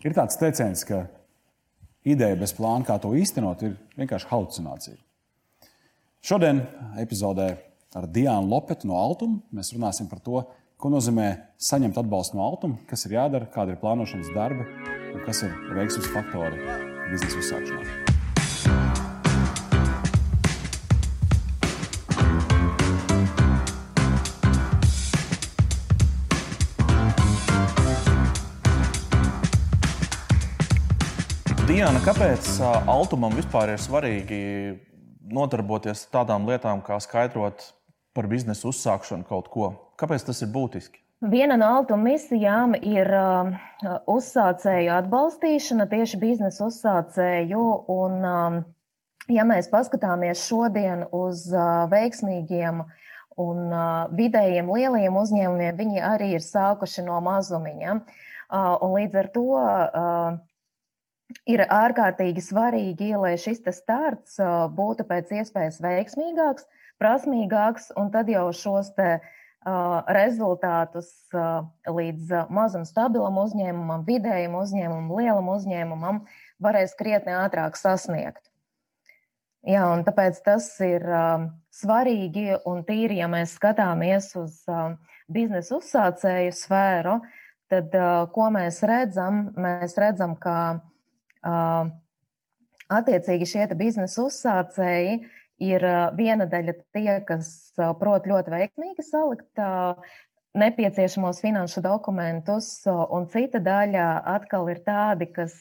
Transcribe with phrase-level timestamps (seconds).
[0.00, 1.04] Ir tāds teiciens, ka
[2.08, 4.96] ideja bez plāna, kā to īstenot, ir vienkārši halucinācija.
[6.24, 6.62] Šodien
[7.00, 7.50] epizodē
[7.96, 10.44] ar Diānu Lopetu no Altuma mēs runāsim par to,
[10.80, 11.28] ko nozīmē
[11.60, 14.64] saņemt atbalstu no Altuma, kas ir jādara, kāda ir plānošanas darba
[15.10, 16.64] un kas ir veiksmes faktori
[17.10, 18.09] biznesa uzsākšanā.
[31.80, 32.58] Diana, kāpēc
[32.92, 34.38] Altumam vispār ir svarīgi
[35.32, 37.62] nodarboties ar tādām lietām, kā skaidrot
[38.12, 39.70] par biznesa uzsākšanu kaut ko?
[39.96, 41.00] Kāpēc tas ir būtiski?
[41.24, 43.08] Viena no Altuma misijām ir
[44.12, 47.64] uzsācēju atbalstīšana, tieši biznesa uzsācēju.
[47.96, 48.28] Un,
[49.32, 51.46] ja mēs paskatāmies šodien uz
[51.94, 52.84] veiksmīgiem
[53.40, 53.72] un
[54.20, 57.98] vidējiem lieliem uzņēmumiem, viņi arī ir sākuši no mazumiņa.
[58.52, 59.48] Un līdz ar to
[61.50, 64.38] ir ārkārtīgi svarīgi, lai šis starts
[64.76, 66.66] būtu pēc iespējas veiksmīgāks,
[67.00, 69.40] prasmīgāks, un tad jau šos te, uh,
[70.08, 76.22] rezultātus uh, līdz mazam stabilam uzņēmumam, vidējam uzņēmumam, lielam uzņēmumam
[76.60, 78.46] varēs krietni ātrāk sasniegt.
[79.68, 84.96] Jā, un tāpēc tas ir uh, svarīgi un tīri, ja mēs skatāmies uz uh,
[85.28, 87.18] biznesa uzsācēju sfēru,
[87.68, 89.50] tad uh, ko mēs redzam?
[89.60, 90.80] Mēs redzam, ka
[92.90, 95.20] Attiecīgi šie biznesa uzsācēji
[95.62, 95.84] ir
[96.16, 97.52] viena daļa tie, kas
[98.00, 99.62] prot ļoti veiksmīgi salikt
[100.58, 105.54] nepieciešamos finanšu dokumentus, un cita daļa atkal ir tādi, kas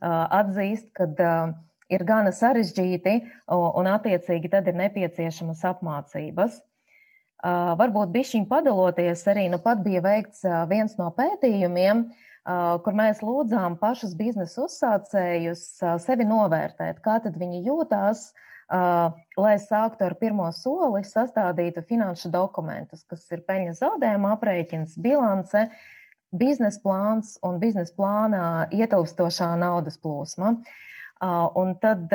[0.00, 1.10] atzīst, ka
[1.90, 3.18] ir gana sarežģīti,
[3.52, 6.62] un attiecīgi tad ir nepieciešamas apmācības.
[7.80, 13.76] Varbūt bišķiņ padaloties arī, nu pat bija veikts viens no pētījumiem, uh, kur mēs lūdzām
[13.80, 15.64] pašus biznesa uzsācējus
[16.04, 18.30] sevi novērtēt, kā viņi jūtās,
[18.70, 25.66] lai sāktu ar pirmo soli, sastādītu finanšu dokumentus, kas ir peļņas zaudējuma aprēķins, bilance,
[26.30, 30.54] biznesa plāns un biznesa plānā ietilpstošā naudas plūsma.
[31.20, 32.08] Un tad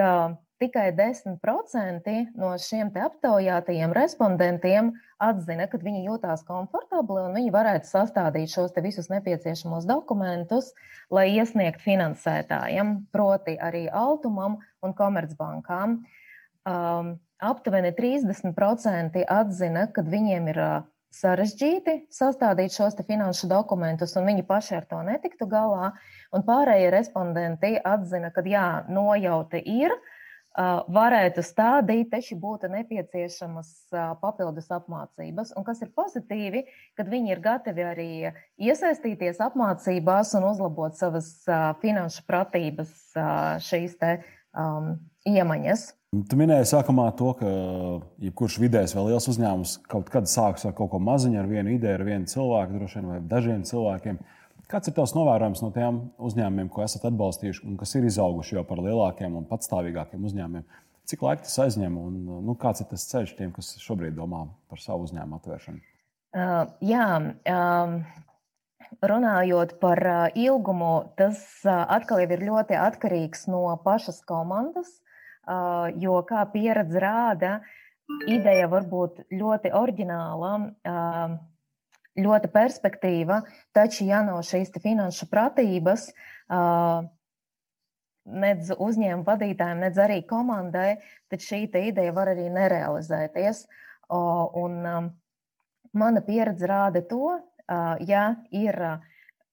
[0.59, 8.53] tikai 10% no šiem aptaujātajiem respondentiem atzina, ka viņi jūtās komfortabli un viņi varētu sastādīt
[8.53, 10.71] šos visus nepieciešamos dokumentus,
[11.11, 16.01] lai iesniegtu finansētājiem, proti arī Altumam un Komercbankām.
[16.65, 20.75] Um, aptuveni 30% atzina, ka viņiem ir uh,
[21.15, 25.91] sarežģīti sastādīt šos finanšu dokumentus, un viņi paši ar to netiktu galā.
[26.31, 30.23] Pārējie respondenti atzina, ka jā, nojauta ir, uh,
[30.55, 33.71] varētu stādīt, taču būtu nepieciešamas
[34.21, 35.51] papildus apmācības.
[35.57, 36.63] Un kas ir pozitīvi,
[36.95, 38.09] kad viņi ir gatavi arī
[38.61, 41.33] iesaistīties apmācībās un uzlabot savas
[41.81, 42.95] finanšu pratības
[43.67, 44.17] šīs te
[44.55, 44.95] um,
[45.27, 45.89] iemaņas.
[46.15, 47.49] Tu minēji sākumā to, ka
[48.23, 51.97] jebkurš vidējs vai liels uzņēmums kaut kad sāks ar kaut ko maziņu, ar vienu ideju,
[51.97, 54.21] ar vienu cilvēku, droši vien, vai dažiem cilvēkiem.
[54.71, 58.63] Kāds ir tavs novērojums no tiem uzņēmumiem, ko esat atbalstījuši un kas ir izauguši jau
[58.65, 60.65] par lielākiem un patstāvīgākiem uzņēmumiem?
[61.05, 62.15] Cik laika tas aizņem un
[62.47, 65.83] nu, kāds ir tas ceļš tiem, kas šobrīd domā par savu uzņēmumu atvēršanu?
[66.35, 67.05] Uh, jā,
[67.53, 67.99] um,
[69.05, 74.89] runājot par uh, ilgumu, tas uh, atkal ir ļoti atkarīgs no pašas komandas,
[75.45, 77.59] uh, jo, kā pieredze rāda,
[78.25, 80.55] ideja var būt ļoti oriģināla.
[80.81, 81.37] Uh,
[82.19, 83.41] ļoti perspektīva,
[83.75, 86.07] taču, ja nav šīs finanšu pratības,
[88.25, 90.95] nedz uzņēmuma vadītājiem, nedz arī komandai,
[91.29, 93.65] tad šī ideja var arī nerealizēties.
[94.09, 94.79] Un
[95.95, 97.35] mana pieredze rāda to,
[98.07, 98.79] ja ir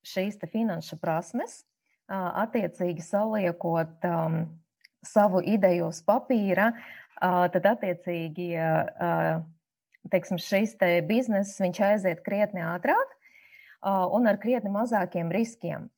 [0.06, 1.62] šīs finanšu prasmes,
[2.08, 4.08] attiecīgi saliekot
[5.02, 6.72] savu ideju uz papīra,
[7.20, 8.52] tad attiecīgi
[10.10, 13.18] teiksim, šis te bizness aiziet krietni ātrāk
[13.82, 15.90] un ar krietni mazākiem riskiem.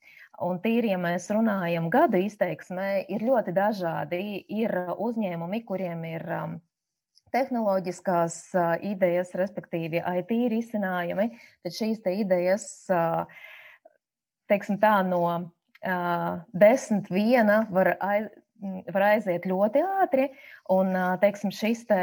[0.42, 4.42] Un tīri, ja mēs runājam gadu izteiksmē, ir ļoti dažādi.
[4.50, 6.24] Ir uzņēmumi, kuriem ir
[7.34, 8.38] tehnoloģiskās
[8.86, 11.28] idejas, respektīvi IT risinājumi,
[11.62, 12.66] tad šīs te idejas,
[14.50, 15.22] teiksim tā, no
[16.54, 18.30] desmit viena var, aiz,
[18.90, 20.28] var aiziet ļoti ātri,
[20.72, 22.00] un, teiksim, šis te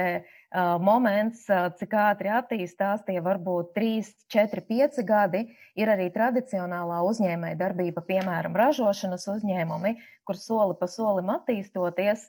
[0.53, 1.45] moments,
[1.79, 5.45] cik ātri attīstās, tie var būt 3, 4, 5 gadi.
[5.79, 9.95] Ir arī tradicionālā uzņēmēja darbība, piemēram, ražošanas uzņēmumi,
[10.27, 12.27] kur soli pa solim attīstoties,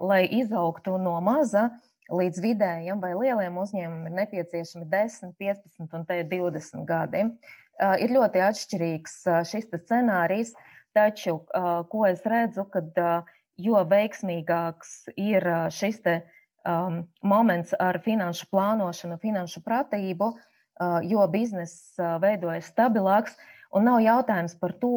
[0.00, 1.68] lai izaugtu no maza
[2.10, 7.26] līdz vidējiem vai lieliem uzņēmumiem, ir nepieciešami 10, 15 un 20 gadi.
[8.02, 10.54] ir ļoti atšķirīgs šis scenārijs,
[10.94, 11.40] taču
[11.90, 12.98] ko es redzu, kad
[13.60, 16.20] jo veiksmīgāks ir šis te,
[16.66, 23.36] um, moments ar finanšu plānošanu, finanšu pratību, uh, jo bizness uh, veidojas stabilāks.
[23.76, 24.96] Un nav jautājums par to,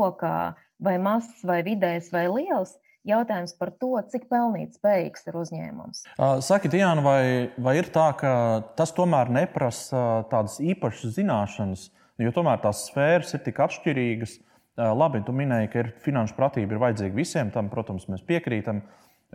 [0.81, 2.73] vai mazs, vai vidējs, vai liels.
[3.03, 6.05] Jautājums par to, cik pelnīt spējīgs ir uzņēmums.
[6.45, 8.31] Saki, Diana, vai, vai ir tā, ka
[8.79, 11.89] tas tomēr neprasa tādas īpašas zināšanas,
[12.23, 14.37] jo tomēr tās sfēras ir tik atšķirīgas?
[14.79, 18.79] Labi, tu minēji, ka ir finanšu pratība ir vajadzīga visiem, tam, protams, mēs piekrītam,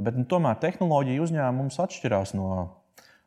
[0.02, 2.50] bet nu, tomēr tehnoloģija uzņēmums atšķirās no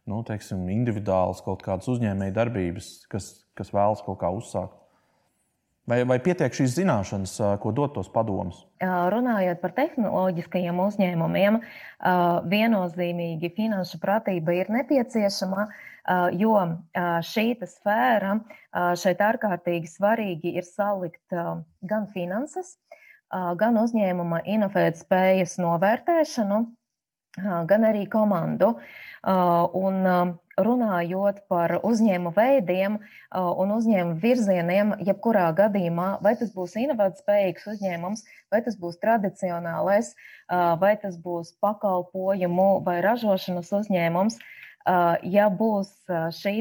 [0.09, 4.77] nu, teiksim, individuālas kaut kādas uzņēmēja darbības, kas, kas vēlas kaut kā uzsākt.
[5.89, 8.61] Vai, vai pietiek šīs zināšanas, ko dot tos padomus?
[8.81, 11.57] Runājot par tehnoloģiskajiem uzņēmumiem,
[12.53, 15.65] viennozīmīgi finanšu pratība ir nepieciešama,
[16.37, 16.53] jo
[17.31, 18.37] šī sfēra
[19.01, 23.00] šeit ārkārtīgi svarīgi ir salikt gan finanses, gan
[23.31, 26.61] uzņēmuma inovēt spējas novērtēšanu,
[27.67, 28.75] gan arī komandu.
[29.23, 32.97] Un runājot par uzņēmumu veidiem
[33.31, 40.13] un uzņēmumu virzieniem, jebkurā gadījumā, vai tas būs inovatīvs uzņēmums, vai tas būs tradicionālais,
[40.81, 44.39] vai tas būs pakalpojumu vai ražošanas uzņēmums,
[45.23, 45.93] ja būs
[46.41, 46.57] šī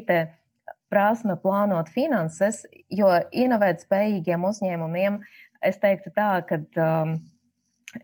[0.91, 5.21] prasme plānot finanses, jo inovatīviem uzņēmumiem
[5.63, 7.15] es teiktu tā, ka um,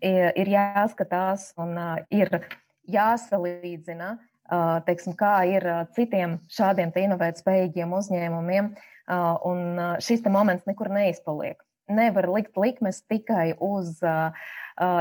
[0.03, 2.32] ir jāskatās un uh, ir
[2.87, 4.17] jāsalīdzina
[4.87, 5.64] teiksim, kā ir
[5.97, 8.69] citiem šādiem inovētspējīgiem uzņēmumiem,
[9.50, 11.58] un šis moments nekur neizpaliek.
[11.91, 14.00] Nevar likt likmes tikai uz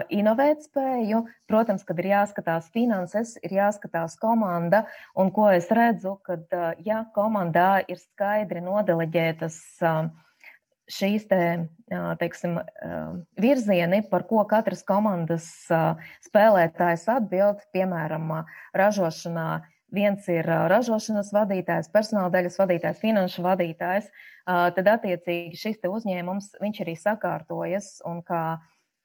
[0.09, 1.21] inovētspēju.
[1.49, 4.85] Protams, kad ir jāskatās finanses, ir jāskatās komanda,
[5.17, 6.45] un ko es redzu, kad
[6.85, 10.05] ja komandā ir skaidri nodeleģētas uh,
[10.91, 11.39] šīs te,
[12.19, 12.59] teiksim,
[13.41, 15.47] virzieni, par ko katras komandas
[16.25, 18.43] spēlētājs atbild, piemēram,
[18.77, 19.63] ražošanā.
[19.95, 24.09] Viens ir ražošanas vadītājs, personāla daļas vadītājs, finanšu vadītājs.
[24.45, 28.57] Tad, attiecīgi, šis uzņēmums arī sakārtojas un kā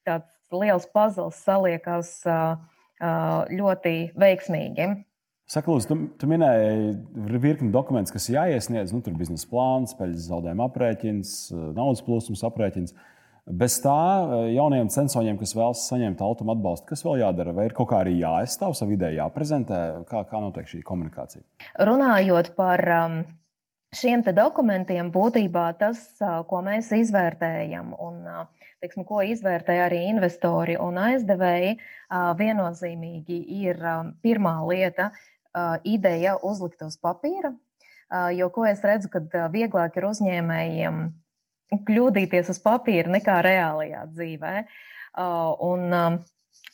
[0.09, 2.17] tāds liels pazls saliekas
[3.53, 4.89] ļoti veiksmīgi.
[5.51, 6.93] Saka, Lūdzu, tu, tu minēji
[7.43, 8.93] virkni dokumentus, kas jāiesniedz.
[8.95, 11.33] Nu, tur ir biznesa plāns, peļņas zaudējuma aprēķins,
[11.75, 12.95] naudas plūsmas aprēķins.
[13.59, 13.97] Bez tā
[14.53, 17.55] jaunajiem censoņiem, kas vēlas saņemt automašīnu atbalstu, kas vēl jādara?
[17.57, 19.81] Vai ir kaut kā arī jāaizstāv savu ideju, jāprezentē?
[20.07, 21.43] Kā, kā notiek šī komunikācija?
[21.89, 23.19] Runājot par um,
[23.97, 26.05] šiem dokumentiem, būtībā tas,
[26.47, 28.23] ko mēs izvērtējam un
[28.79, 31.75] teiksim, ko izvērtē arī investori un aizdevēji,
[32.39, 35.11] viennozīmīgi ir um, pirmā lieta
[35.85, 37.53] ideja uzlikt uz papīra.
[38.35, 41.03] Jo, ko es redzu, kad vieglāk ir uzņēmējiem
[41.87, 44.55] kļūdīties uz papīra nekā reālajā dzīvē.
[45.67, 45.95] Un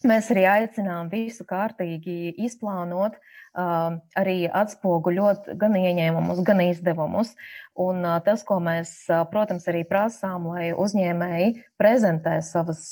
[0.06, 3.16] mēs arī aicinām visu kārtīgi izplānot,
[3.56, 7.32] arī atspoguļot gan ieņēmumus, gan izdevumus.
[7.80, 8.92] Un tas, ko mēs,
[9.32, 12.82] protams, arī prasām, lai uzņēmēji prezentē savas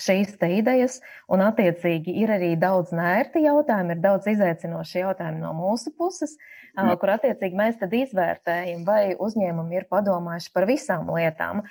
[0.00, 0.98] šīs idejas,
[1.32, 6.36] un attiecīgi ir arī daudz nērti jautājumi, ir daudz izaicinoši jautājumi no mūsu puses,
[6.76, 6.94] mm.
[7.00, 11.64] kur attiecīgi mēs tad izvērtējam, vai uzņēmumi ir padomājuši par visām lietām.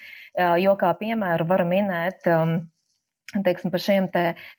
[0.61, 2.29] Jo kā piemēru varu minēt,
[3.39, 4.09] teiksim, par šiem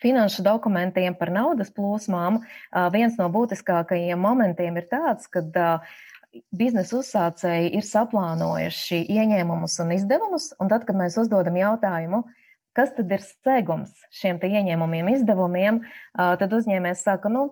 [0.02, 2.40] finanšu dokumentiem, par naudas plūsmām,
[2.94, 5.44] viens no būtiskākajiem momentiem ir tāds, ka
[6.52, 12.22] biznesa uzsācēji ir saplānojuši ieņēmumus un izdevumus, un tad, kad mēs uzdodam jautājumu,
[12.72, 15.82] kas tad ir segums šiem ieņēmumiem, izdevumiem,
[16.16, 17.50] tad uzņēmējs saka, nu,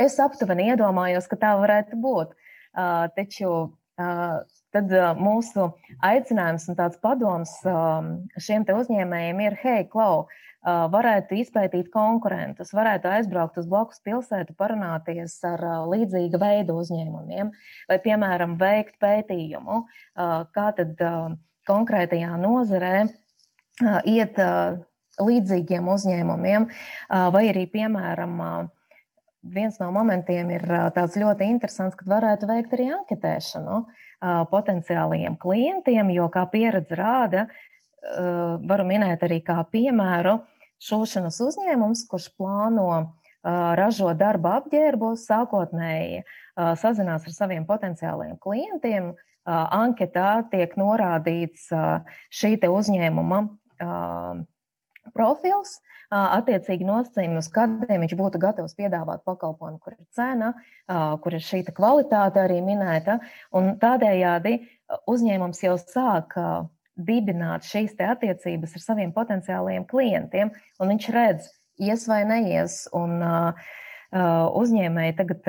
[0.00, 2.32] es aptuveni iedomājos, ka tā varētu būt.
[3.16, 3.52] Taču
[3.96, 5.68] tad mūsu
[6.04, 7.52] aicinājums un tāds padoms
[8.40, 10.26] šiem uzņēmējiem ir, hei, klau,
[10.62, 17.50] varētu izpētīt konkurentus, varētu aizbraukt uz blakus pilsētu, parunāties ar līdzīga veida uzņēmumiem,
[17.90, 19.82] vai, piemēram, veikt pētījumu,
[20.54, 21.02] kā tad
[21.68, 23.08] konkrētajā nozarē
[24.06, 24.38] iet
[25.22, 26.68] līdzīgiem uzņēmumiem,
[27.10, 28.38] vai arī, piemēram,
[29.42, 33.82] viens no momentiem ir tāds ļoti interesants, kad varētu veikt arī anketēšanu
[34.52, 37.46] potenciālajiem klientiem, jo, kā pieredze rāda,
[38.70, 40.38] varu minēt arī kā piemēru,
[40.82, 46.22] šūšanas uzņēmums, kurš plāno ražot darba apģērbus, sākotnēji
[46.78, 49.12] sazinās ar saviem potenciālajiem klientiem.
[49.46, 51.66] Anketā tiek norādīts
[52.30, 53.40] šī uzņēmuma
[55.16, 55.78] profils,
[56.12, 60.52] attiecīgi nosacījumi, uz kādiem viņš būtu gatavs piedāvāt pakalpojumu, kur ir cena,
[61.24, 63.18] kur ir šī kvalitāte arī minēta.
[63.52, 64.58] Tādējādi
[65.08, 66.36] uzņēmums jau sāk
[66.96, 71.48] dibināt šīs attiecības ar saviem potenciālajiem klientiem, un viņš redz,
[71.80, 72.84] ies vai neies.
[72.92, 73.22] Un,
[74.12, 75.46] uzņēmēji tagad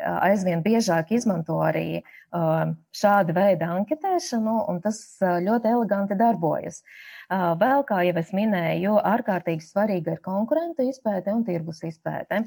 [0.00, 6.84] aizvien biežāk izmanto arī šādu veidu anketēšanu, un tas ļoti eleganti darbojas.
[7.30, 12.42] Vēl, kā jau es minēju, ārkārtīgi svarīga ir konkurentu izpēte un tirgus izpēte.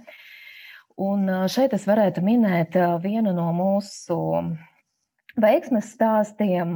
[0.99, 4.17] Un šeit es varētu minēt vienu no mūsu
[5.39, 6.75] veiksmes stāstiem.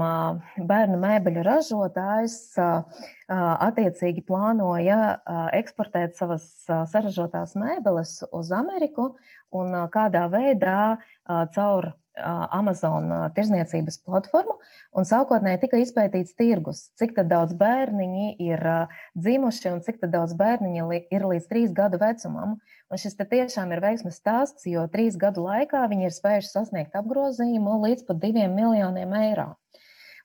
[0.71, 2.37] Bērnu mēbeļu ražotājs
[3.27, 5.19] attiecīgi plānoja
[5.59, 9.11] eksportēt savas saražotās mēbeles uz Ameriku
[9.51, 10.97] un kādā veidā
[11.27, 11.91] caur
[12.23, 14.57] Amazon tirzniecības platformu,
[14.97, 18.63] un sākotnēji tika izpētīts tirgus, cik daudz bērniņi ir
[19.17, 22.57] dzimuši un cik daudz bērniņi ir līdz trīs gadu vecumam.
[22.87, 27.81] Un šis tiešām ir veiksmes stāsts, jo trīs gadu laikā viņi ir spējuši sasniegt apgrozījumu
[27.83, 29.49] līdz pat diviem miljoniem eiro.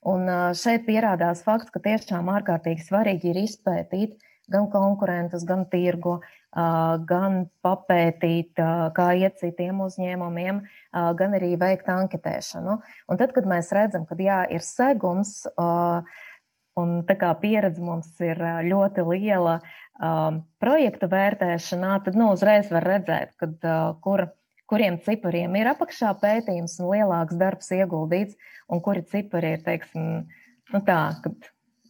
[0.03, 0.27] Un
[0.59, 4.17] šeit pierādās fakts, ka tiešām ārkārtīgi svarīgi ir izpētīt
[4.51, 6.21] gan konkurentus, gan tirgu,
[6.53, 8.61] gan papētīt,
[8.97, 10.61] kā iet citiem uzņēmumiem,
[10.93, 12.77] gan arī veikt anketēšanu.
[13.09, 15.47] Un tad, kad mēs redzam, ka jā, ir segums,
[16.77, 19.61] un tā kā pieredze mums ir ļoti liela
[20.61, 23.57] projektu vērtēšanā, tad nu, uzreiz var redzēt, kad,
[24.05, 24.27] kur,
[24.69, 28.37] kuriem cipariem ir apakšā pētījums un lielāks darbs ieguldīts,
[28.69, 30.27] un kuri cipari ir, teiksim,
[30.73, 31.01] nu tā,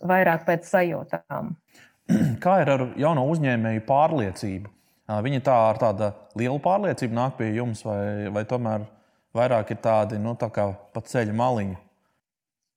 [0.02, 1.54] vairāk pēc sajūtām.
[2.44, 4.70] Kā ir ar jauno uzņēmēju pārliecību?
[5.22, 8.86] Viņi tā ar tādu lielu pārliecību nāk pie jums, vai, vai tomēr
[9.36, 11.76] vairāk ir tādi nu, tā kā pa ceļa maliņi?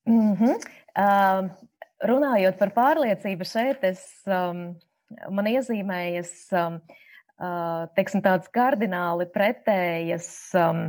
[0.10, 0.66] Mm -hmm.
[1.02, 1.50] uh,
[2.04, 4.76] runājot par pārliecību, šeit es, um,
[5.30, 6.80] man iezīmējas um,
[7.40, 10.30] uh, teiksim, tādas kardināli pretējas
[10.60, 10.86] um,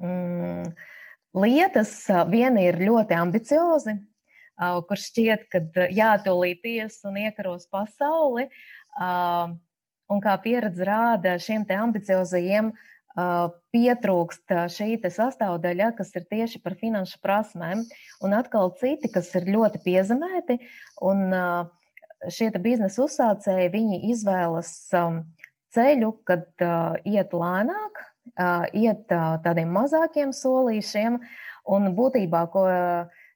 [0.00, 0.72] mm,
[1.34, 1.94] lietas.
[2.28, 3.96] Viena ir ļoti ambiciozi,
[4.60, 8.48] kur šķiet, ka jātulīties un iekaros pasauli.
[10.10, 12.72] Un kā pieredze rāda, šiem ambiciozajiem
[13.74, 17.84] pietrūkst šī sastāvdaļa, kas ir tieši par finanšu prasmēm,
[18.22, 20.58] un atkal citi, kas ir ļoti piezemēti.
[21.02, 21.34] Un
[22.30, 24.72] šie biznesa uzsācēji, viņi izvēlas
[25.74, 26.46] ceļu, kad
[27.06, 28.02] iet lēnāk,
[28.76, 29.06] iet
[29.46, 31.18] tādiem mazākiem solīšiem,
[31.70, 32.66] un būtībā, ko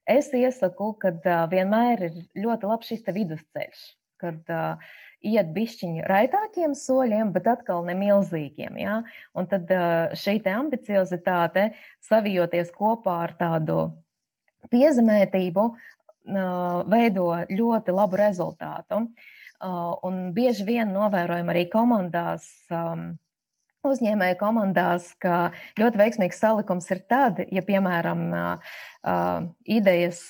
[0.04, 1.14] Es iesaku, ka
[1.48, 3.84] vienmēr ir ļoti labs šis vidusceļš,
[4.20, 4.82] kad uh,
[5.24, 8.76] iet bišķiņi raitākiem soļiem, bet atkal ne milzīgiem.
[8.82, 9.00] Ja?
[9.32, 11.70] Un tad uh, šī ambiciozitāte,
[12.04, 13.78] savijoties kopā ar tādu
[14.72, 19.06] piezemētību, uh, veido ļoti labu rezultātu.
[19.64, 22.44] Uh, un bieži vien novērojam arī komandās.
[22.68, 23.14] Um,
[23.92, 25.50] uzņēmēju komandās, ka
[25.80, 28.74] ļoti veiksmīgs salikums ir tad, ja, piemēram, uh,
[29.68, 30.20] idejas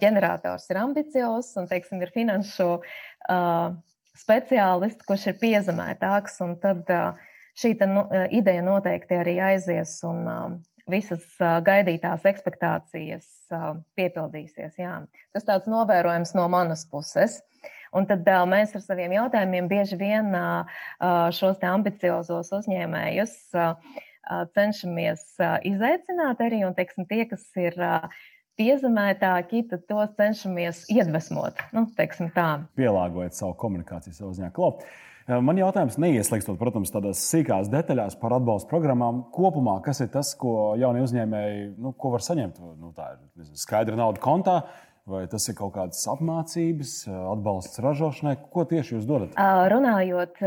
[0.00, 3.74] ģenerators ir ambiciozs un, teiksim, ir finanšu uh,
[4.18, 10.46] speciālists, kurš ir piezemētāks, un tad uh, šī no, ideja noteikti arī aizies un uh,
[10.90, 14.76] visas uh, gaidītās expectācijas uh, piepildīsies.
[14.80, 14.98] Jā.
[15.34, 17.40] Tas tāds novērojums no manas puses.
[17.94, 20.82] Un tad uh, mēs ar saviem jautājumiem bieži vien uh,
[21.34, 23.96] šos ambiciozos uzņēmējus uh,
[24.56, 28.08] cenšamies uh, izaicināt arī, un teiksim, tie, kas ir uh,
[28.58, 31.58] piezemētāki, tad tos cenšamies iedvesmot.
[31.74, 31.86] Nu,
[32.78, 34.52] Pielāgojot savu komunikāciju savā ziņā.
[34.54, 34.76] Klau.
[35.24, 39.22] Man jautājums neieslīgstot, protams, tādās sīkās detaļās par atbalsta programmām.
[39.32, 42.58] Kopumā, kas ir tas, ko jaunie uzņēmēji nu, ko var saņemt?
[42.76, 44.58] Nu, tā ir skaidra nauda kontā,
[45.04, 48.38] Vai tas ir kaut kādas apmācības, atbalsts ražošanai?
[48.52, 49.34] Ko tieši jūs dodat?
[49.68, 50.38] Runājot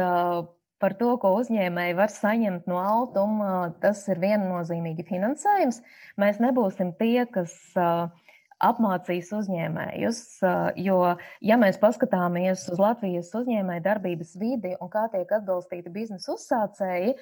[0.82, 5.84] par to, ko uzņēmēji var saņemt no Altuma, tas ir viennozīmīgi finansējums.
[6.18, 7.54] Mēs nebūsim tie, kas
[8.58, 10.22] apmācīs uzņēmējus.
[10.82, 10.98] Jo,
[11.46, 17.14] ja mēs paskatāmies uz Latvijas uzņēmēju darbības vidi un kā tiek atbalstīti biznesa uzsācēji,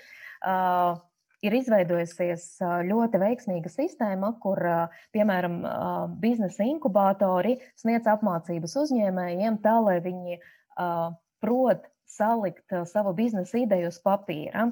[1.45, 2.47] ir izveidojusies
[2.89, 4.59] ļoti veiksmīga sistēma, kur,
[5.15, 5.61] piemēram,
[6.21, 10.39] biznesa inkubatori sniedz apmācības uzņēmējiem tā, lai viņi
[11.43, 14.69] prot salikt savu biznesa ideju uz papīra.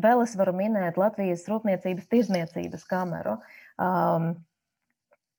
[0.00, 3.38] Vēl es varu minēt Latvijas Rūpniecības tirzniecības kameru.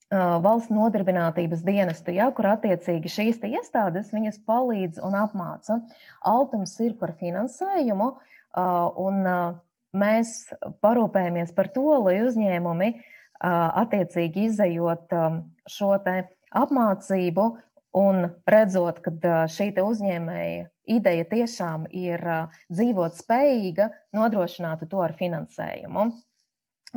[0.09, 5.81] Valsts nodarbinātības dienestu, ja, kur attiecīgi šīs iestādes viņas palīdz un apmāca.
[6.25, 8.07] Altums ir par finansējumu,
[9.05, 9.29] un
[9.93, 10.49] mēs
[10.83, 12.91] parūpējamies par to, lai uzņēmumi
[13.39, 15.15] attiecīgi izējot
[15.69, 15.95] šo
[16.59, 17.45] apmācību,
[17.97, 22.21] Un redzot, ka šī uzņēmēja ideja tiešām ir
[22.69, 26.11] dzīvot spējīga, nodrošinātu to ar finansējumu.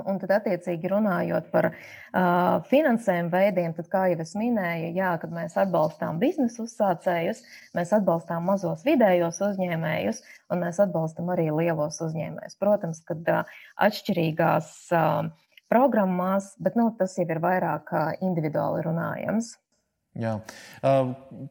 [0.00, 5.34] Un tad, attiecīgi, runājot par uh, finansējuma veidiem, tad, kā jau es minēju, jā, kad
[5.34, 7.42] mēs atbalstām biznesa uzsācējus,
[7.76, 12.56] mēs atbalstām mazos vidējos uzņēmējus, un mēs atbalstam arī lielos uzņēmējus.
[12.62, 15.28] Protams, kad uh, atšķirīgās uh,
[15.72, 19.58] programmās, bet nu, tas jau ir vairāk uh, individuāli runājams.
[20.12, 20.34] Jā.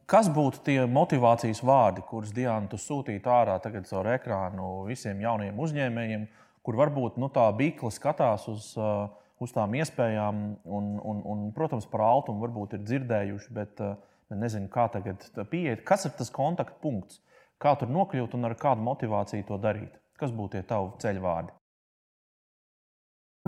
[0.06, 6.28] Kas būtu tie motivācijas vārdi, kurus Diana sūtītu ārā tagad caur ekrānu visiem jauniem uzņēmējiem?
[6.66, 9.10] Kur varbūt nu, tā bikla skatās uz, uh,
[9.42, 13.96] uz tām iespējām, un, un, un, protams, par altumu varbūt ir dzirdējuši, bet uh,
[14.32, 15.84] nezinu, kā tagad pieiet.
[15.86, 17.20] Kas ir tas kontaktpunkts?
[17.62, 19.98] Kā tur nokļūt un ar kādu motivāciju to darīt?
[20.18, 21.54] Kas būtu tie tavi ceļvārdi?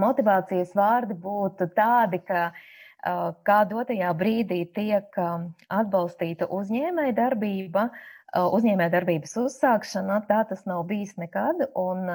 [0.03, 7.89] Motivācijas vārdi būtu tādi, ka uh, kā dotajā brīdī tiek um, atbalstīta uzņēmēja darbība,
[8.35, 12.09] uzņēmējdarbības uzsākšana, tā tas nav bijis nekad, un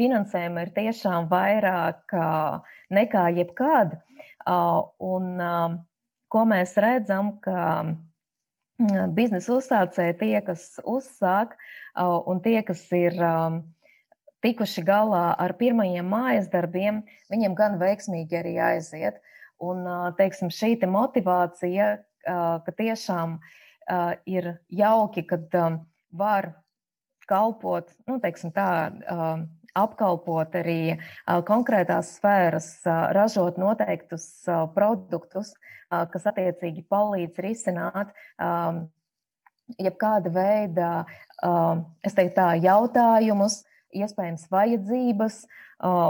[0.00, 2.14] finansējuma ir tiešām vairāk
[2.94, 3.98] nekā jebkad.
[4.48, 5.42] Un
[6.32, 7.84] ko mēs redzam, ka
[9.12, 11.56] biznesa uzsācēji tie, kas uzsāk,
[11.98, 13.18] un tie, kas ir
[14.44, 19.20] tikuši galā ar pirmajiem mājas darbiem, viņiem gan veiksmīgi arī aiziet.
[19.58, 19.82] Un,
[20.14, 23.56] teiksim, šī te motivācija, ka tiešām uh,
[23.90, 25.80] uh, ir jauki, kad um,
[26.12, 26.52] var
[27.28, 28.68] kalpot, nu, teiksim tā,
[29.12, 29.42] uh,
[29.78, 35.52] apkalpot arī uh, konkrētās sfēras, uh, ražot noteiktus uh, produktus,
[35.90, 38.86] uh, kas attiecīgi palīdz risināt um,
[39.78, 40.92] jebkāda veida,
[41.44, 43.62] uh, es teiktu tā, jautājumus,
[43.96, 45.40] iespējams, vajadzības.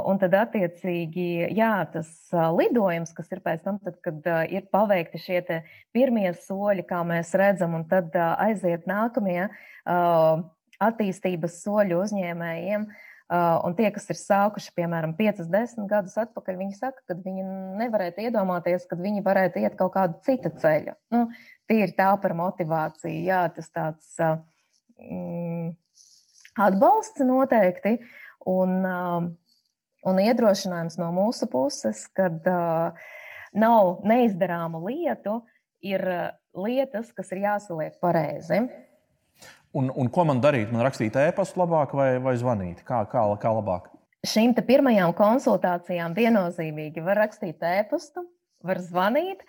[0.08, 5.42] Un tad, attiecīgi, jā, tas lidojums, kas ir pēc tam, tad, kad ir paveikti šie
[5.94, 9.50] pirmie soļi, kā mēs redzam, un tad aiziet nākamie
[10.78, 12.88] attīstības soļi uzņēmējiem.
[13.28, 17.42] Un tie, kas ir sākuši, piemēram, 5, 10 gadus atpakaļ, viņi saka, ka viņi
[17.76, 20.96] nevarētu iedomāties, ka viņi varētu iet kaut kādu citu ceļu.
[21.12, 21.26] Nu,
[21.68, 23.18] Tīri tā par motivāciju.
[23.28, 25.74] Jā, tas tāds mm,
[26.58, 27.96] atbalsts noteikti
[28.48, 29.30] un, um,
[30.08, 32.96] un iedrošinājums no mūsu puses, kad uh,
[33.56, 35.40] nav neizdarāmu lietu,
[35.84, 36.28] ir uh,
[36.58, 38.64] lietas, kas ir jāsaliek pareizi.
[39.76, 40.72] Un, un ko man darīt?
[40.72, 42.82] Man rakstīt e-pastu labāk vai, vai zvanīt?
[42.88, 43.90] Kā, kā, kā labāk?
[44.26, 48.24] Šīm pirmajām konsultācijām viennozīmīgi var rakstīt e-pastu,
[48.66, 49.44] var zvanīt,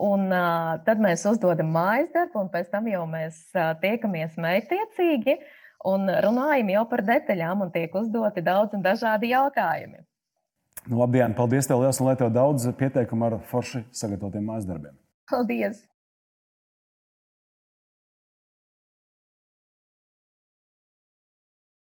[0.00, 5.36] un uh, tad mēs uzdodam mājas darbu, un pēc tam jau mēs uh, tiekamies mērķtiecīgi.
[5.36, 10.04] Uh, un runājam jau par detaļām, un tiek uzdoti daudz un dažādi jautājumi.
[10.84, 14.68] Nu, labi, Jānis, paldies tev liels, un lai tev daudz pieteikumu ar forši sagatavotiem mājas
[14.68, 14.96] darbiem.
[15.30, 15.84] Paldies!